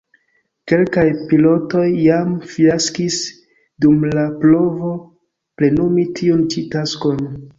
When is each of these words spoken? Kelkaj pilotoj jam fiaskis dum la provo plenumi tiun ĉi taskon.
Kelkaj 0.71 1.03
pilotoj 1.31 1.83
jam 2.03 2.31
fiaskis 2.53 3.19
dum 3.85 4.01
la 4.19 4.25
provo 4.39 4.91
plenumi 5.61 6.07
tiun 6.21 6.41
ĉi 6.55 6.65
taskon. 6.77 7.25